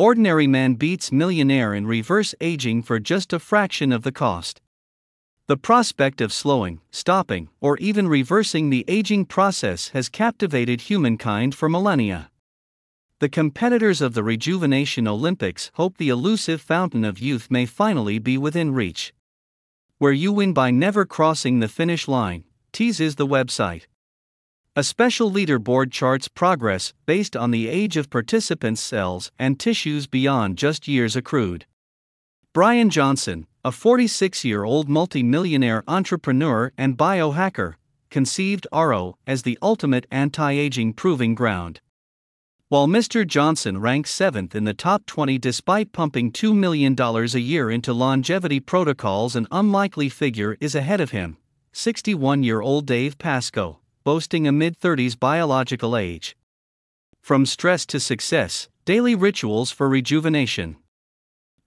Ordinary 0.00 0.46
man 0.46 0.74
beats 0.74 1.10
millionaire 1.10 1.74
in 1.74 1.84
reverse 1.84 2.32
aging 2.40 2.84
for 2.84 3.00
just 3.00 3.32
a 3.32 3.40
fraction 3.40 3.90
of 3.90 4.04
the 4.04 4.12
cost. 4.12 4.60
The 5.48 5.56
prospect 5.56 6.20
of 6.20 6.32
slowing, 6.32 6.80
stopping, 6.92 7.48
or 7.60 7.76
even 7.78 8.06
reversing 8.06 8.70
the 8.70 8.84
aging 8.86 9.24
process 9.24 9.88
has 9.88 10.08
captivated 10.08 10.82
humankind 10.82 11.56
for 11.56 11.68
millennia. 11.68 12.30
The 13.18 13.28
competitors 13.28 14.00
of 14.00 14.14
the 14.14 14.22
Rejuvenation 14.22 15.08
Olympics 15.08 15.72
hope 15.74 15.98
the 15.98 16.10
elusive 16.10 16.60
fountain 16.60 17.04
of 17.04 17.18
youth 17.18 17.50
may 17.50 17.66
finally 17.66 18.20
be 18.20 18.38
within 18.38 18.72
reach. 18.72 19.12
Where 19.98 20.12
you 20.12 20.32
win 20.32 20.52
by 20.52 20.70
never 20.70 21.06
crossing 21.06 21.58
the 21.58 21.66
finish 21.66 22.06
line, 22.06 22.44
teases 22.70 23.16
the 23.16 23.26
website. 23.26 23.86
A 24.78 24.84
special 24.84 25.28
leaderboard 25.28 25.90
charts 25.90 26.28
progress 26.28 26.92
based 27.04 27.36
on 27.36 27.50
the 27.50 27.66
age 27.66 27.96
of 27.96 28.10
participants' 28.10 28.80
cells 28.80 29.32
and 29.36 29.58
tissues 29.58 30.06
beyond 30.06 30.56
just 30.56 30.86
years 30.86 31.16
accrued. 31.16 31.66
Brian 32.54 32.88
Johnson, 32.88 33.48
a 33.64 33.72
46 33.72 34.44
year 34.44 34.62
old 34.62 34.88
multi-millionaire 34.88 35.82
entrepreneur 35.88 36.70
and 36.78 36.96
biohacker, 36.96 37.74
conceived 38.08 38.68
Aro 38.72 39.14
as 39.26 39.42
the 39.42 39.58
ultimate 39.60 40.06
anti 40.12 40.52
aging 40.52 40.92
proving 40.92 41.34
ground. 41.34 41.80
While 42.68 42.86
Mr. 42.86 43.26
Johnson 43.26 43.80
ranks 43.80 44.16
7th 44.16 44.54
in 44.54 44.62
the 44.62 44.74
top 44.74 45.06
20 45.06 45.38
despite 45.38 45.90
pumping 45.90 46.30
$2 46.30 46.54
million 46.54 46.94
a 46.96 47.38
year 47.40 47.68
into 47.68 47.92
longevity 47.92 48.60
protocols, 48.60 49.34
an 49.34 49.48
unlikely 49.50 50.08
figure 50.08 50.56
is 50.60 50.76
ahead 50.76 51.00
of 51.00 51.10
him 51.10 51.36
61 51.72 52.44
year 52.44 52.60
old 52.60 52.86
Dave 52.86 53.18
Pascoe, 53.18 53.80
boasting 54.08 54.48
a 54.48 54.52
mid 54.52 54.80
30s 54.80 55.20
biological 55.20 55.94
age. 55.94 56.34
From 57.20 57.44
stress 57.44 57.84
to 57.84 58.00
success, 58.00 58.70
daily 58.86 59.14
rituals 59.14 59.70
for 59.70 59.86
rejuvenation. 59.86 60.76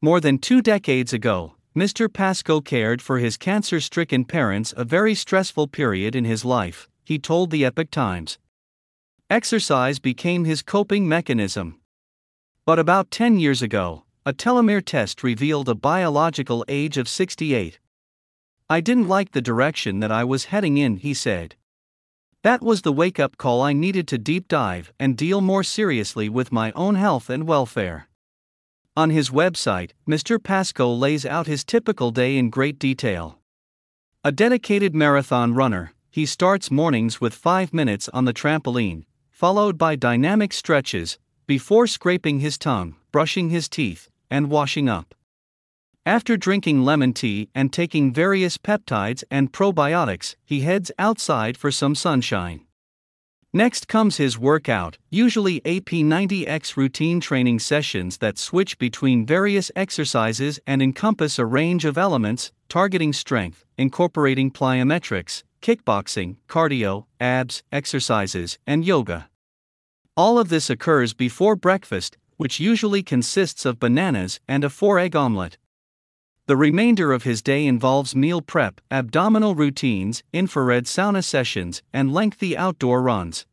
More 0.01 0.19
than 0.19 0.39
two 0.39 0.59
decades 0.59 1.13
ago, 1.13 1.53
Mr. 1.77 2.11
Pascoe 2.11 2.59
cared 2.59 2.99
for 2.99 3.19
his 3.19 3.37
cancer 3.37 3.79
stricken 3.79 4.25
parents 4.25 4.73
a 4.75 4.83
very 4.83 5.13
stressful 5.13 5.67
period 5.67 6.15
in 6.15 6.25
his 6.25 6.43
life, 6.43 6.89
he 7.05 7.19
told 7.19 7.51
the 7.51 7.63
Epoch 7.63 7.91
Times. 7.91 8.39
Exercise 9.29 9.99
became 9.99 10.45
his 10.45 10.63
coping 10.63 11.07
mechanism. 11.07 11.79
But 12.65 12.79
about 12.79 13.11
10 13.11 13.39
years 13.39 13.61
ago, 13.61 14.05
a 14.25 14.33
telomere 14.33 14.83
test 14.83 15.21
revealed 15.21 15.69
a 15.69 15.75
biological 15.75 16.65
age 16.67 16.97
of 16.97 17.07
68. 17.07 17.77
I 18.67 18.81
didn't 18.81 19.07
like 19.07 19.33
the 19.33 19.43
direction 19.43 19.99
that 19.99 20.11
I 20.11 20.23
was 20.23 20.45
heading 20.45 20.79
in, 20.79 20.97
he 20.97 21.13
said. 21.13 21.55
That 22.43 22.63
was 22.63 22.81
the 22.81 22.91
wake 22.91 23.19
up 23.19 23.37
call 23.37 23.61
I 23.61 23.71
needed 23.71 24.07
to 24.07 24.17
deep 24.17 24.47
dive 24.47 24.91
and 24.99 25.15
deal 25.15 25.41
more 25.41 25.63
seriously 25.63 26.27
with 26.27 26.51
my 26.51 26.71
own 26.71 26.95
health 26.95 27.29
and 27.29 27.47
welfare. 27.47 28.07
On 28.97 29.11
his 29.11 29.29
website, 29.29 29.91
Mr. 30.09 30.41
Pascoe 30.41 30.91
lays 30.91 31.23
out 31.23 31.45
his 31.45 31.63
typical 31.63 32.09
day 32.09 32.37
in 32.37 32.49
great 32.49 32.79
detail. 32.79 33.37
A 34.23 34.31
dedicated 34.31 34.95
marathon 34.95 35.53
runner, 35.53 35.93
he 36.09 36.25
starts 36.25 36.71
mornings 36.71 37.21
with 37.21 37.35
5 37.35 37.75
minutes 37.75 38.09
on 38.09 38.25
the 38.25 38.33
trampoline, 38.33 39.05
followed 39.29 39.77
by 39.77 39.95
dynamic 39.95 40.51
stretches, 40.51 41.19
before 41.45 41.85
scraping 41.85 42.39
his 42.39 42.57
tongue, 42.57 42.95
brushing 43.11 43.51
his 43.51 43.69
teeth, 43.69 44.09
and 44.31 44.49
washing 44.49 44.89
up. 44.89 45.13
After 46.05 46.35
drinking 46.35 46.83
lemon 46.83 47.13
tea 47.13 47.49
and 47.53 47.71
taking 47.71 48.11
various 48.11 48.57
peptides 48.57 49.23
and 49.29 49.53
probiotics, 49.53 50.33
he 50.43 50.61
heads 50.61 50.91
outside 50.97 51.57
for 51.57 51.69
some 51.69 51.93
sunshine. 51.93 52.61
Next 53.53 53.87
comes 53.87 54.17
his 54.17 54.39
workout, 54.39 54.97
usually 55.11 55.61
a 55.63 55.81
P90X 55.81 56.75
routine 56.75 57.19
training 57.19 57.59
sessions 57.59 58.17
that 58.17 58.39
switch 58.39 58.79
between 58.79 59.27
various 59.27 59.69
exercises 59.75 60.59
and 60.65 60.81
encompass 60.81 61.37
a 61.37 61.45
range 61.45 61.85
of 61.85 61.99
elements, 61.99 62.51
targeting 62.67 63.13
strength, 63.13 63.63
incorporating 63.77 64.49
plyometrics, 64.49 65.43
kickboxing, 65.61 66.37
cardio, 66.47 67.05
abs, 67.19 67.61
exercises, 67.71 68.57
and 68.65 68.83
yoga. 68.85 69.29
All 70.17 70.39
of 70.39 70.49
this 70.49 70.67
occurs 70.67 71.13
before 71.13 71.55
breakfast, 71.55 72.17
which 72.37 72.59
usually 72.59 73.03
consists 73.03 73.67
of 73.67 73.79
bananas 73.79 74.39
and 74.47 74.63
a 74.63 74.69
four 74.69 74.97
egg 74.97 75.15
omelette. 75.15 75.57
The 76.47 76.57
remainder 76.57 77.13
of 77.13 77.23
his 77.23 77.41
day 77.41 77.65
involves 77.65 78.15
meal 78.15 78.41
prep, 78.41 78.81
abdominal 78.89 79.55
routines, 79.55 80.23
infrared 80.33 80.85
sauna 80.85 81.23
sessions, 81.23 81.83
and 81.93 82.11
lengthy 82.11 82.57
outdoor 82.57 83.01
runs. 83.01 83.45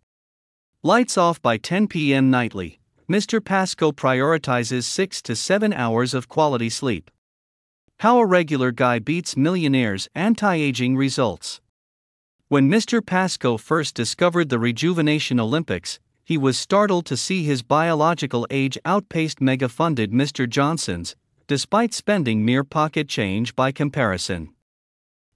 Lights 0.83 1.19
off 1.19 1.41
by 1.43 1.59
10 1.59 1.89
p.m. 1.89 2.31
nightly, 2.31 2.81
Mr. 3.09 3.45
Pascoe 3.45 3.93
prioritizes 3.93 4.85
6 4.85 5.23
to 5.23 5.37
7 5.37 5.73
hours 5.73 6.15
of 6.15 6.29
quality 6.29 6.71
sleep. 6.71 7.11
How 8.01 8.19
a 8.19 8.27
regular 8.27 8.71
guy 8.71 8.99
beats 9.01 9.37
millionaires' 9.37 10.09
anti 10.15 10.55
aging 10.55 10.97
results. 10.97 11.61
When 12.49 12.71
Mr. 12.71 13.05
Pascoe 13.05 13.59
first 13.59 13.95
discovered 13.95 14.49
the 14.49 14.59
Rejuvenation 14.59 15.39
Olympics, 15.39 15.99
he 16.25 16.39
was 16.39 16.57
startled 16.57 17.07
to 17.07 17.17
see 17.17 17.45
his 17.45 17.63
biological 17.63 18.47
age 18.51 18.79
outpaced 18.85 19.41
mega 19.41 19.69
funded 19.69 20.13
Mr. 20.13 20.49
Johnson's, 20.49 21.17
despite 21.49 21.95
spending 21.95 22.45
mere 22.45 22.63
pocket 22.63 23.09
change 23.09 23.57
by 23.57 23.73
comparison. 23.73 24.51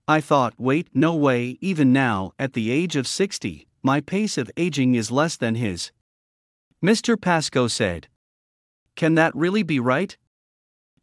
I 0.06 0.20
thought, 0.20 0.52
wait, 0.58 0.88
no 0.92 1.14
way, 1.14 1.56
even 1.62 1.90
now, 1.90 2.34
at 2.38 2.52
the 2.52 2.70
age 2.70 2.96
of 2.96 3.08
60, 3.08 3.66
my 3.82 4.02
pace 4.02 4.36
of 4.36 4.50
aging 4.58 4.94
is 4.94 5.10
less 5.10 5.36
than 5.36 5.54
his. 5.54 5.90
Mr. 6.84 7.18
Pascoe 7.18 7.66
said. 7.66 8.08
Can 8.94 9.14
that 9.14 9.34
really 9.34 9.62
be 9.62 9.80
right? 9.80 10.14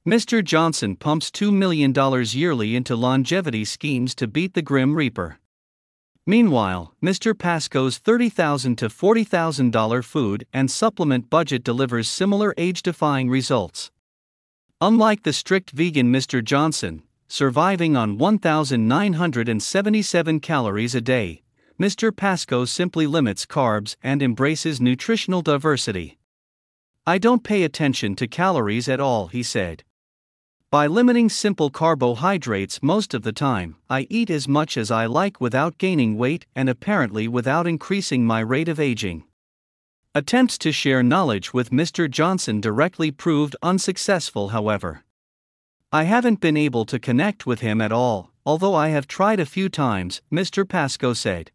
Mr. 0.08 0.44
Johnson 0.44 0.96
pumps 0.96 1.31
$2 1.31 1.52
million 1.52 1.91
yearly 2.28 2.76
into 2.76 2.96
longevity 2.96 3.66
schemes 3.66 4.14
to 4.14 4.28
beat 4.28 4.53
the 4.53 4.62
Grim 4.62 4.94
Reaper. 4.94 5.40
Meanwhile, 6.28 6.94
Mr. 7.03 7.36
Pascoe's 7.36 8.00
$30,000 8.00 8.78
to 8.78 8.90
$40,000 8.90 10.03
food 10.06 10.46
and 10.53 10.70
supplement 10.70 11.31
budget 11.31 11.64
delivers 11.64 12.08
similar 12.08 12.53
age 12.58 12.84
defying 12.84 13.28
results. 13.28 13.90
Unlike 14.81 15.23
the 15.23 15.34
strict 15.34 15.72
vegan 15.72 16.09
Mr. 16.09 16.41
Johnson, 16.41 17.03
surviving 17.28 17.97
on 17.97 18.17
1,977 18.17 20.40
calories 20.40 20.95
a 20.95 21.01
day, 21.01 21.41
Mr. 21.78 22.16
Pascoe 22.16 22.63
simply 22.63 23.06
limits 23.06 23.45
carbs 23.45 23.97
and 24.01 24.23
embraces 24.23 24.79
nutritional 24.79 25.41
diversity. 25.41 26.17
I 27.06 27.17
don't 27.17 27.44
pay 27.44 27.63
attention 27.63 28.16
to 28.16 28.28
calories 28.28 28.88
at 28.88 29.01
all, 29.01 29.28
he 29.28 29.44
said. 29.44 29.84
By 30.72 30.88
limiting 30.88 31.28
simple 31.28 31.69
carbohydrates 31.69 32.81
most 32.81 33.13
of 33.13 33.23
the 33.23 33.34
time, 33.34 33.75
I 33.90 34.07
eat 34.09 34.29
as 34.29 34.47
much 34.47 34.78
as 34.78 34.91
I 34.91 35.07
like 35.07 35.41
without 35.41 35.78
gaining 35.78 36.17
weight 36.17 36.46
and 36.56 36.69
apparently 36.69 37.28
without 37.28 37.67
increasing 37.67 38.23
my 38.23 38.40
rate 38.40 38.69
of 38.69 38.79
aging. 38.79 39.25
Attempts 40.19 40.57
to 40.57 40.74
share 40.74 41.02
knowledge 41.02 41.53
with 41.53 41.69
Mr. 41.69 42.12
Johnson 42.12 42.59
directly 42.59 43.09
proved 43.09 43.56
unsuccessful, 43.63 44.50
however. 44.50 45.06
I 45.94 46.03
haven't 46.03 46.41
been 46.41 46.57
able 46.57 46.84
to 46.88 47.00
connect 47.00 47.46
with 47.46 47.62
him 47.62 47.80
at 47.80 47.94
all, 47.94 48.34
although 48.46 48.75
I 48.75 48.90
have 48.90 49.08
tried 49.08 49.40
a 49.40 49.46
few 49.46 49.69
times, 49.69 50.22
Mr. 50.29 50.68
Pascoe 50.68 51.13
said. 51.13 51.52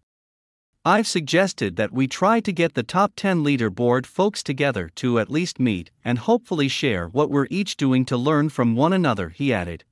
I've 0.83 1.07
suggested 1.07 1.77
that 1.77 1.93
we 1.93 2.09
try 2.09 2.41
to 2.41 2.53
get 2.53 2.73
the 2.73 2.83
top 2.83 3.13
10 3.17 3.45
leaderboard 3.45 4.07
folks 4.07 4.43
together 4.43 4.91
to 4.95 5.19
at 5.19 5.31
least 5.31 5.61
meet 5.61 5.91
and 6.03 6.21
hopefully 6.21 6.69
share 6.69 7.09
what 7.09 7.29
we're 7.29 7.49
each 7.51 7.77
doing 7.77 8.07
to 8.07 8.17
learn 8.17 8.49
from 8.49 8.75
one 8.75 8.95
another, 8.95 9.29
he 9.29 9.53
added. 9.53 9.85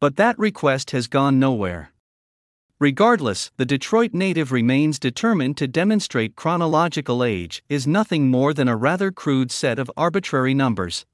But 0.00 0.16
that 0.16 0.38
request 0.38 0.92
has 0.92 1.08
gone 1.08 1.38
nowhere. 1.38 1.91
Regardless, 2.82 3.52
the 3.58 3.64
Detroit 3.64 4.12
native 4.12 4.50
remains 4.50 4.98
determined 4.98 5.56
to 5.58 5.68
demonstrate 5.68 6.34
chronological 6.34 7.22
age 7.22 7.62
is 7.68 7.86
nothing 7.86 8.28
more 8.28 8.52
than 8.52 8.66
a 8.66 8.74
rather 8.74 9.12
crude 9.12 9.52
set 9.52 9.78
of 9.78 9.88
arbitrary 9.96 10.52
numbers. 10.52 11.06